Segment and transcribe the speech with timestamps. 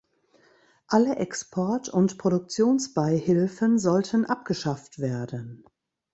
[0.87, 5.63] Alle Export- und Produktionsbeihilfen sollten abgeschafft werden.